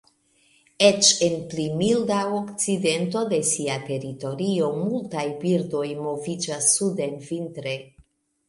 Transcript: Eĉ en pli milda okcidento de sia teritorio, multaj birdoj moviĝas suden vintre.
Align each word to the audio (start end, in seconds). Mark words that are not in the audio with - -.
Eĉ 0.85 1.09
en 1.25 1.35
pli 1.51 1.65
milda 1.81 2.21
okcidento 2.37 3.23
de 3.35 3.41
sia 3.51 3.77
teritorio, 3.91 4.73
multaj 4.89 5.27
birdoj 5.45 5.87
moviĝas 6.09 6.75
suden 6.81 7.19
vintre. 7.31 7.77